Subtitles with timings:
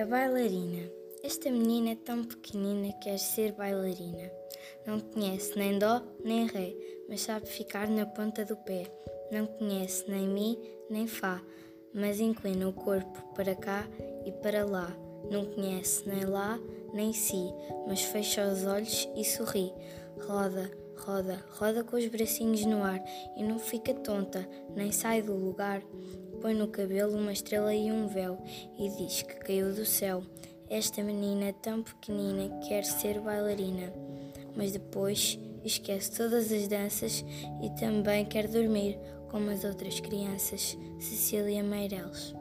[0.00, 0.90] bailarina.
[1.22, 4.32] Esta menina é tão pequenina quer ser bailarina.
[4.86, 6.74] Não conhece nem dó nem ré,
[7.08, 8.90] mas sabe ficar na ponta do pé.
[9.30, 10.58] Não conhece nem mi
[10.90, 11.40] nem fá,
[11.94, 13.86] mas inclina o corpo para cá
[14.24, 14.96] e para lá.
[15.30, 16.58] Não conhece nem lá
[16.92, 17.52] nem si,
[17.86, 19.72] mas fecha os olhos e sorri.
[20.26, 20.70] Roda,
[21.04, 23.02] roda, roda com os bracinhos no ar
[23.36, 25.82] e não fica tonta, nem sai do lugar.
[26.40, 28.38] Põe no cabelo uma estrela e um véu
[28.78, 30.22] e diz que caiu do céu.
[30.68, 33.92] Esta menina tão pequenina quer ser bailarina,
[34.56, 37.24] mas depois esquece todas as danças
[37.62, 38.98] e também quer dormir
[39.30, 40.76] como as outras crianças.
[40.98, 42.34] Cecília Meireles